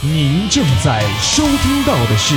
[0.00, 2.36] 您正在收听到的是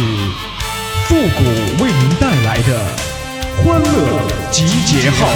[1.06, 2.98] 复古为您带来的
[3.57, 5.27] 欢乐集结号。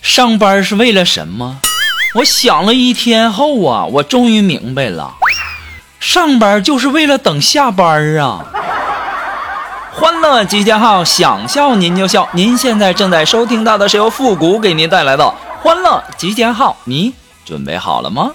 [0.00, 1.60] 上班是为了什么？
[2.18, 5.14] 我想了一天后啊，我终于明白了，
[6.00, 8.44] 上班就是为了等下班啊！
[9.92, 12.28] 欢乐集结号，想笑您就笑。
[12.32, 17.14] 您现在正在收听到的是由复古给您带来的欢乐集结号，你
[17.44, 18.32] 准备好了吗？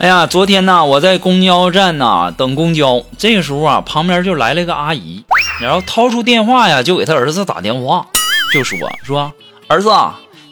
[0.00, 5.22] 哎呀，昨天呢，我在公交站呐等公交，这个时候啊，旁边就来了个阿姨，
[5.60, 8.06] 然后掏出电话呀，就给他儿子打电话，
[8.50, 9.30] 就说说
[9.68, 9.90] 儿子，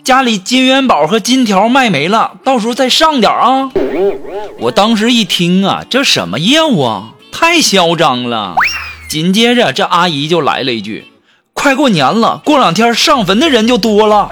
[0.04, 3.70] 家里金元宝和金条卖没了，到时候再上点啊。
[4.58, 8.54] 我当时一听啊，这什么业务啊，太嚣张了。
[9.08, 11.06] 紧接着这阿姨就来了一句
[11.54, 14.30] ：“快过年了，过两天上坟的人就多了。”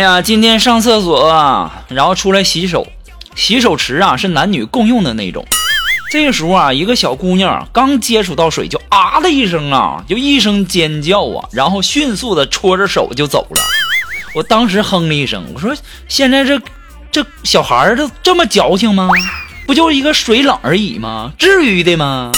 [0.00, 2.86] 哎呀，今天上厕所，然后出来洗手，
[3.34, 5.46] 洗手池啊是男女共用的那种。
[6.10, 13.62] 这个时候啊，一个小姑娘刚接触到水，就啊的一声啊，就一声尖叫啊，然后迅速的搓着手就走了。
[14.34, 15.76] 我当时哼了一声，我说
[16.08, 16.58] ：“现在这
[17.12, 19.10] 这小孩儿都这么矫情吗？
[19.66, 21.30] 不就是一个水冷而已吗？
[21.36, 22.32] 至于的吗？”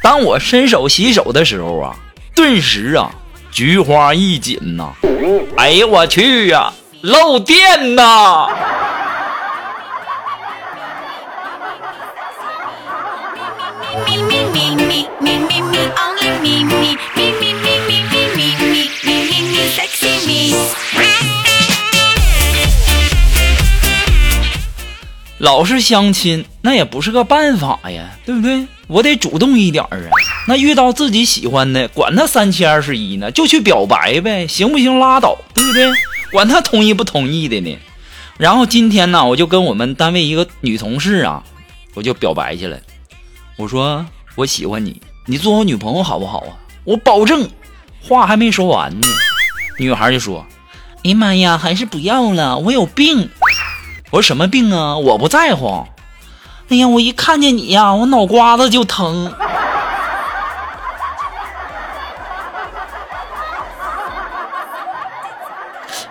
[0.00, 1.96] 当我伸手洗手的时候啊，
[2.36, 3.10] 顿时啊。
[3.50, 4.88] 菊花一紧呐，
[5.56, 6.72] 哎呀我去呀，
[7.04, 8.48] 漏电呐！
[25.36, 28.66] 老是相亲，那也不是个办法呀，对不对？
[28.86, 29.90] 我得主动一点啊。
[30.48, 34.98] 那遇到自己喜欢的，管他三七二十一呢，就去表白呗，行不行？
[34.98, 35.92] 拉倒，对不对？
[36.34, 37.78] 管他同意不同意的呢。
[38.38, 41.44] 然后今天呢，我就跟我们单位一个女同事啊，
[41.94, 42.76] 我就表白去了。
[43.56, 46.58] 我说我喜欢你，你做我女朋友好不好啊？
[46.82, 47.48] 我保证。
[48.02, 49.06] 话还没说完呢，
[49.78, 50.44] 女孩就说
[51.04, 53.30] ：“哎呀妈呀，还是不要了，我有病。”
[54.10, 54.96] 我说什么病啊？
[54.98, 55.86] 我不在乎。
[56.68, 59.32] 哎呀，我一看见你呀，我脑瓜子就疼。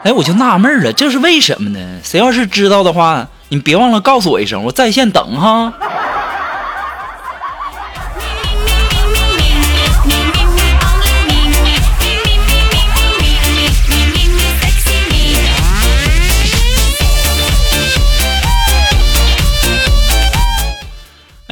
[0.04, 1.80] 哎，我就纳闷了，这是为什么呢？
[2.04, 5.74] 谁要是知道的话，你别忘了告诉我一声，我在线等哈。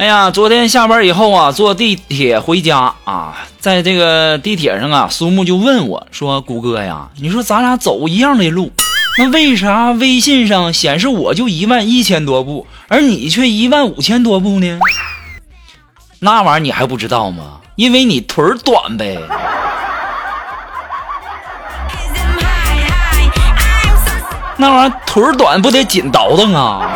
[0.02, 8.72] 哎呀，昨天下班以后啊，坐地铁回家啊，在这个地铁上啊，苏木就问我说：“谷哥呀，你说咱俩走一样的路，
[9.16, 14.80] 那为啥微信上显示我就一万一千多步，而你却一万五千多步呢？
[16.18, 17.60] 那玩意儿你还不知道吗？
[17.76, 19.16] 因为你腿儿短呗。
[24.56, 26.90] 那玩意儿腿儿短不得紧倒腾啊？”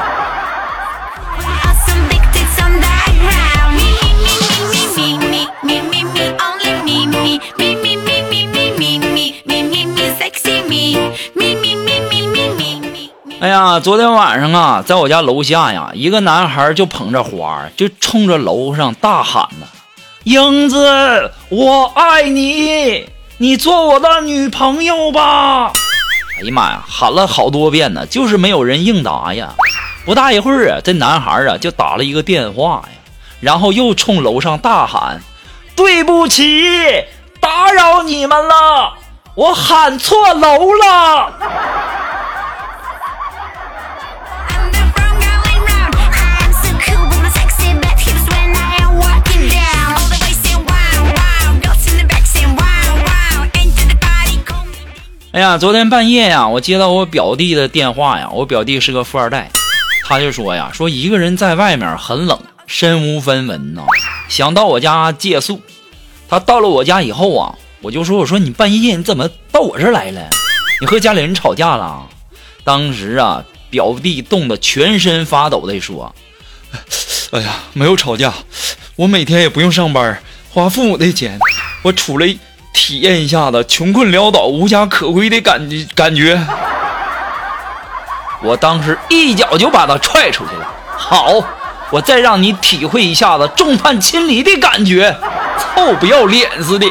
[13.46, 19.66] 哎呀，昨天晚上啊，在我家楼下呀，一个男孩就捧着花，就冲着楼上大喊呢
[20.26, 25.70] ：“英子，我爱你，你做我的女朋友吧！”
[26.42, 29.54] 哎呀妈呀，喊了好多遍呢，就是没有人应答呀。
[30.04, 32.98] 不大一会儿啊，这男孩啊就打了一个电话呀，
[33.38, 35.20] 然后又冲楼上大喊
[35.76, 36.64] ：“对不起，
[37.40, 38.94] 打扰你们了，
[39.36, 41.32] 我喊错楼了。”
[55.36, 58.26] 哎呀，昨天半夜呀，我接到我表弟的电话呀。
[58.32, 59.50] 我表弟是个富二代，
[60.06, 63.82] 他就说呀，说一个人在外面很冷，身无分文呐，
[64.30, 65.60] 想到我家借宿。
[66.26, 70.26] 他到了我家以后啊，我就说：“我说你半夜你怎么到我这儿来了？
[70.80, 72.08] 你和家里人吵架了？”
[72.64, 76.14] 当时啊，表弟冻得全身发抖的说
[77.32, 78.32] ：“哎呀，没有吵架，
[78.96, 80.18] 我每天也不用上班，
[80.48, 81.38] 花父母的钱，
[81.82, 82.34] 我出来
[82.76, 86.38] 体验一下子穷困潦倒、无家可归的感觉感觉。”
[88.44, 90.68] 我当时一脚就把他踹出去了。
[90.94, 91.42] 好，
[91.90, 95.16] 我再让你体会一下子众叛亲离的感觉，
[95.74, 96.86] 臭不要脸似的。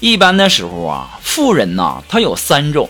[0.00, 2.88] 一般的时候啊，富人呐，他有三种，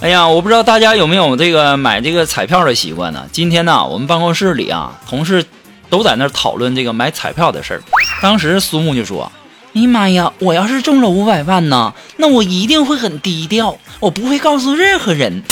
[0.00, 3.26] 哎呀，我不知道大家有没有这个买这个彩票的习惯呢？
[3.32, 5.44] 今天呢，我们办公室里啊，同事
[5.90, 7.82] 都在那讨论这个买彩票的事儿。
[8.20, 9.30] 当时苏木就说
[9.74, 15.42] ：“哎妈呀，我要是中了五百万呢，那我一定会很低调，我不会告诉任何人。”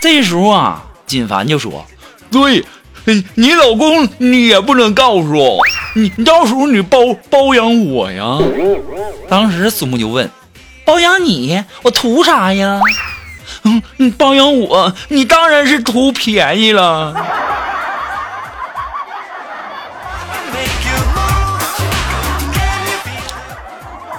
[0.00, 1.86] 这时候啊，金凡就说
[2.32, 2.64] ：“对，
[3.34, 5.58] 你老公你也不能告诉，
[5.94, 6.98] 你到时候你包
[7.28, 8.38] 包养我呀。”
[9.28, 10.30] 当时苏木就问
[10.84, 12.80] ：“包养你，我图啥呀？”
[13.64, 17.14] 嗯，你包养我，你当然是图便宜了。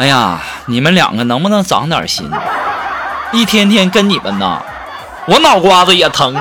[0.04, 2.30] 哎呀，你们两个能不能长点心？
[3.32, 4.62] 一天天跟你们呐，
[5.28, 6.36] 我脑瓜子也疼。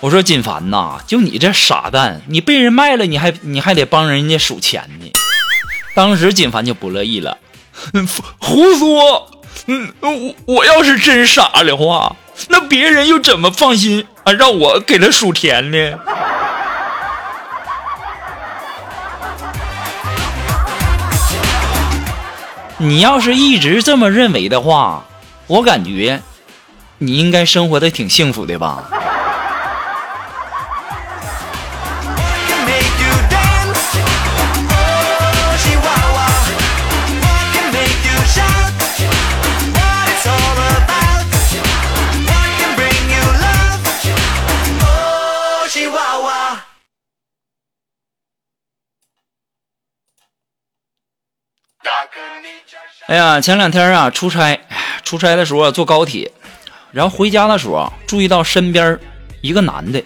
[0.00, 5.12] 我说金凡呐，就你这傻蛋，你被人卖了，你还你还得帮人家数钱呢。
[5.94, 7.36] 当时金凡就不乐意了，
[8.40, 9.30] 胡说！
[9.66, 12.16] 嗯，我我要是真傻的话，
[12.48, 15.98] 那别人又怎么放心啊让我给他数钱呢？
[22.78, 25.04] 你要是一直这么认为的话，
[25.46, 26.20] 我感觉
[26.98, 28.84] 你应该生活的挺幸福的吧。
[53.06, 54.58] 哎呀，前两天啊，出差，
[55.04, 56.32] 出差的时候，坐高铁，
[56.90, 58.98] 然后回家的时候啊，注意到身边
[59.42, 60.02] 一个男的，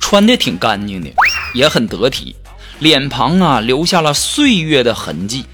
[0.00, 1.10] 穿的挺干净的，
[1.52, 2.34] 也很得体，
[2.78, 5.44] 脸庞啊留下了岁月的痕迹。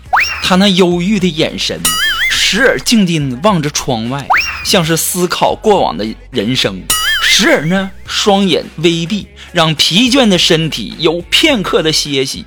[0.42, 1.80] 他那忧郁的眼神，
[2.30, 4.28] 时而静静望着窗外，
[4.64, 6.74] 像是思考过往的人生；
[7.22, 12.44] 时而呢，双眼微闭，让疲倦的身体有片刻的歇息。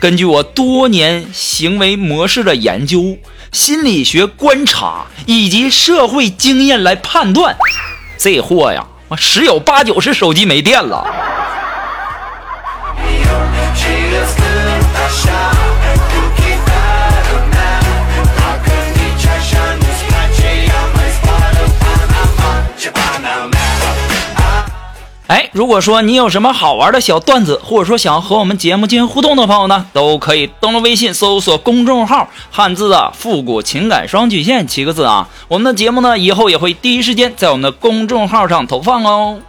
[0.00, 3.18] 根据我多年行为模式的研究、
[3.52, 7.56] 心理学观察以及社会经验来判断，
[8.18, 11.33] 这货呀，十有八九是手机没电了。
[25.26, 35.26] 哎，如果说你有什么好玩的小段子，或者说想要和我们节目进行互动的朋友呢，都可以登录微信搜索公众号“汉字的复古情感双曲线”七个字啊。
[35.48, 39.40] 我们的节目呢，以后也会第一时间在我们的公众号上投放哦。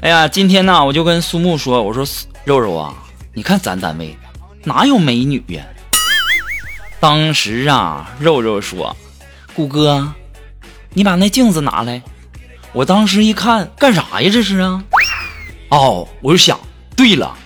[0.00, 2.06] 哎呀，今天呢，我就跟苏木说，我说
[2.44, 2.94] 肉肉啊，
[3.36, 4.16] 你看咱单位
[4.64, 5.62] 哪有美女呀？
[6.98, 8.96] 当时啊，肉肉说，
[9.54, 10.10] 谷哥，
[10.94, 12.00] 你把那镜子拿来。
[12.72, 14.30] 我当时一看，干啥呀？
[14.32, 14.82] 这是啊？
[15.68, 16.58] 哦，我就想，
[16.96, 17.36] 对了，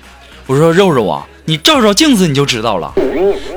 [0.46, 2.94] 我说肉肉啊，你照照镜子你就知道了。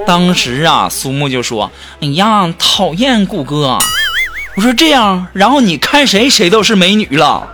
[0.08, 1.72] 当时啊，苏木就说，
[2.02, 3.78] 哎呀，讨厌谷哥。
[4.56, 7.48] 我说这样，然后你看谁，谁都是美女了。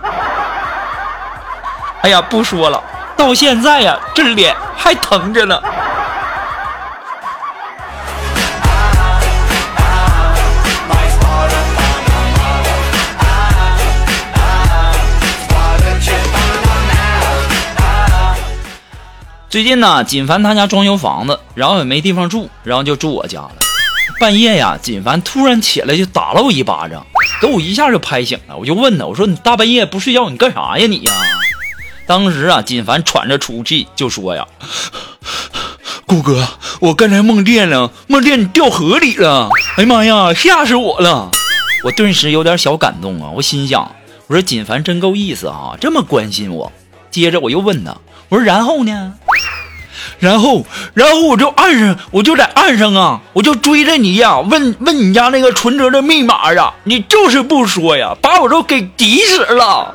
[2.00, 2.82] 哎呀，不说了，
[3.20, 5.60] 到现在呀，这脸还疼着呢。
[19.50, 23.50] 最近呢，锦凡他家装修房子，然后也没地方住，然后就住我家了。
[24.18, 27.04] 半夜呀，锦凡突然起来就打了我一巴掌，
[27.42, 28.56] 给我一下就拍醒了。
[28.56, 31.12] 我就问他，我说你大半夜不睡觉，你干啥呀你呀？
[32.10, 34.44] 当时啊，锦凡喘着粗气就说呀
[36.06, 36.44] ：“顾哥，
[36.80, 39.48] 我刚才梦见了，梦见你掉河里了。
[39.76, 41.30] 哎呀妈呀，吓死我了！”
[41.86, 43.92] 我顿时有点小感动啊，我心想，
[44.26, 46.72] 我说锦凡真够意思啊，这么关心我。
[47.12, 47.96] 接着我又问他，
[48.28, 49.12] 我说然后呢？
[50.18, 59.94] 然后，然后我就岸上，我就在岸上啊，我就追着你呀，问问你家那个存折的密码呀，你就是不说呀，把我都给急死了。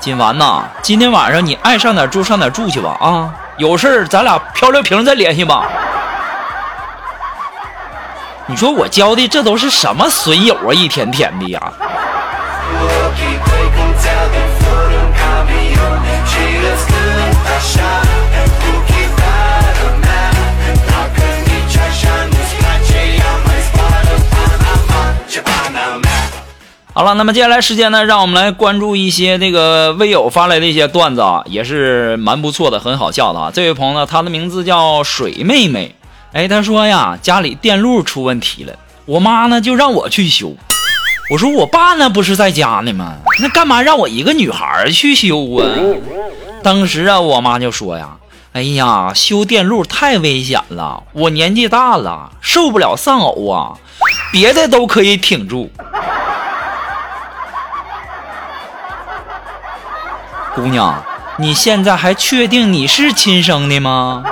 [0.00, 5.66] 锦丸呐，今天晚上你爱上哪儿住上哪儿住去吧啊，有事儿咱俩漂流瓶再联系吧。
[8.46, 11.60] 你说我交的这都是什么损友啊，一天天的呀。
[26.98, 33.52] 好了，那么接下来时间呢，让我们来关注一些这个微友发来的一些段子啊，也是蛮不错的，很好笑的啊。
[33.54, 35.94] 这位朋友呢，他的名字叫水妹妹，
[36.32, 38.72] 哎，他说呀，家里电路出问题了，
[39.04, 40.56] 我妈呢就让我去修。
[41.30, 43.14] 我说我爸呢不是在家呢吗？
[43.40, 45.70] 那干嘛让我一个女孩去修啊？
[46.64, 48.16] 当时啊，我妈就说呀，
[48.54, 53.78] 哎呀，修电路太危险了，我年纪大了，受不了丧偶啊，
[54.32, 55.70] 别的都可以挺住。
[60.58, 61.04] 姑娘，
[61.36, 64.24] 你现在还确定你是亲生的吗？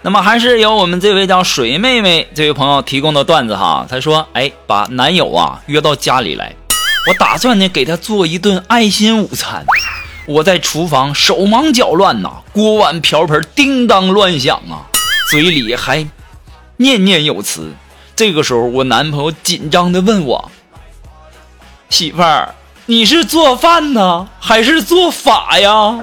[0.00, 6.54] 那么还是由我们这位叫水妹妹这位朋友提供的段子哈，她说：“哎，把男友啊约到家里来，
[7.08, 9.66] 我打算呢给他做一顿爱心午餐。
[10.24, 14.88] 我在厨房手忙脚乱呐，锅碗瓢盆叮当乱响啊，
[15.30, 16.06] 嘴里还
[16.78, 17.74] 念念有词。
[18.16, 20.50] 这个时候，我男朋友紧张的问我
[21.90, 22.54] ：‘媳妇儿，
[22.86, 25.98] 你是做饭呢，还是做法呀？’”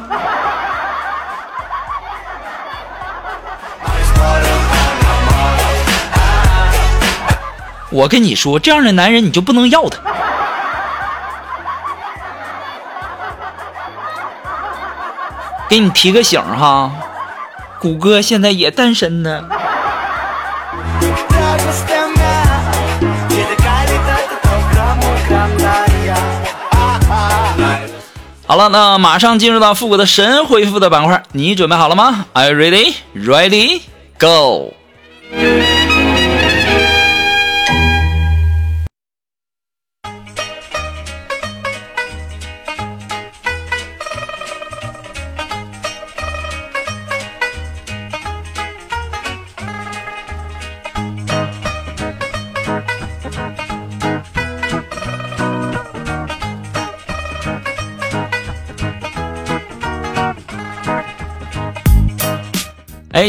[7.90, 10.00] 我跟你说，这样的男人你就不能要他。
[15.68, 16.92] 给你提个醒哈，
[17.80, 19.44] 谷歌现在也单身呢。
[28.46, 32.94] 好了，那马上进入到复古的神回复的板块，你准备好了吗？Are you ready?
[33.16, 33.82] Ready?
[34.20, 34.74] Go！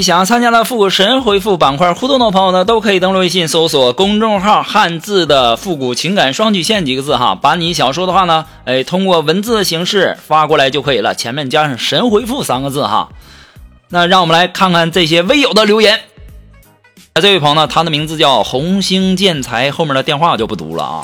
[0.01, 13.11] 想要参加到复古神回复板块互动的朋友呢，都可以登录微信搜索公众号“汉字的复古情感双曲线”几个字哈，把你想说的话呢，哎，通过文字的形式发过来就可以了，前面加上“神回复”三个字哈。
[13.89, 16.01] 那让我们来看看这些微友的留言。
[17.15, 21.01] 这位朋友呢，他的名字叫红星建材，后面的电话我就不读了啊。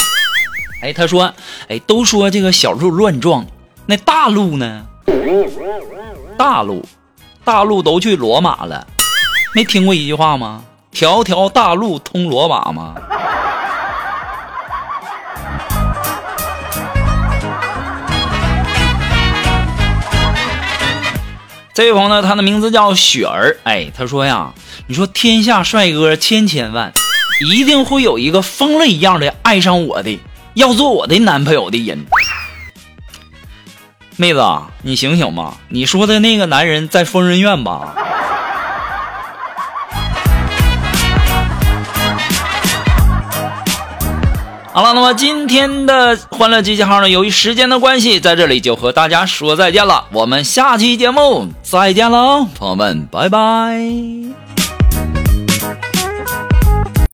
[0.83, 1.33] 哎，他说，
[1.69, 3.47] 哎，都说这个小鹿乱撞，
[3.87, 4.87] 那大鹿呢？
[6.39, 6.83] 大鹿，
[7.45, 8.87] 大陆都去罗马了，
[9.55, 10.63] 没听过一句话吗？
[10.91, 12.95] 条条大路通罗马吗？
[21.73, 23.57] 这位朋友呢，他的名字叫雪儿。
[23.65, 24.53] 哎，他说呀，
[24.87, 26.93] 你说天下帅哥千千万，
[27.53, 30.21] 一定会有一个疯了一样的爱上我的，
[30.55, 32.05] 要做我的男朋友的人。
[34.21, 34.45] 妹子，
[34.83, 35.55] 你醒醒吧！
[35.69, 37.95] 你说的那个男人在疯人院吧？
[44.75, 50.05] 好了，那么今天的欢乐集结号呢，由于时间的关系，在这里就和大家说再见了。
[50.13, 54.40] 我们下期节目再见喽，朋友们，拜拜。